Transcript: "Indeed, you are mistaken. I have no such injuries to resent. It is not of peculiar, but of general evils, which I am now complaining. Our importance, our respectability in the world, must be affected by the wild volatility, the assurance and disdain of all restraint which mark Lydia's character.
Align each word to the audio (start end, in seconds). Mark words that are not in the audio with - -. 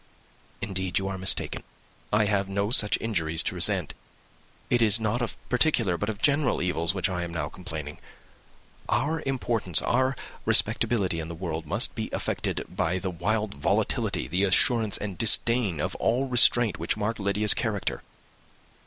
"Indeed, 0.63 0.97
you 0.97 1.07
are 1.09 1.17
mistaken. 1.19 1.61
I 2.11 2.25
have 2.25 2.49
no 2.49 2.71
such 2.71 2.97
injuries 2.99 3.43
to 3.43 3.53
resent. 3.53 3.93
It 4.71 4.81
is 4.81 4.99
not 4.99 5.21
of 5.21 5.35
peculiar, 5.47 5.95
but 5.95 6.09
of 6.09 6.23
general 6.23 6.59
evils, 6.59 6.95
which 6.95 7.07
I 7.07 7.21
am 7.21 7.31
now 7.31 7.49
complaining. 7.49 7.99
Our 8.89 9.21
importance, 9.27 9.79
our 9.79 10.15
respectability 10.43 11.19
in 11.19 11.27
the 11.27 11.35
world, 11.35 11.67
must 11.67 11.93
be 11.93 12.09
affected 12.13 12.65
by 12.67 12.97
the 12.97 13.11
wild 13.11 13.53
volatility, 13.53 14.27
the 14.27 14.43
assurance 14.43 14.97
and 14.97 15.19
disdain 15.19 15.79
of 15.79 15.93
all 15.97 16.27
restraint 16.27 16.79
which 16.79 16.97
mark 16.97 17.19
Lydia's 17.19 17.53
character. 17.53 18.01